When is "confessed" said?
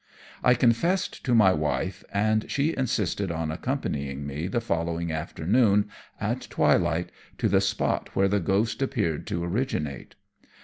0.55-1.23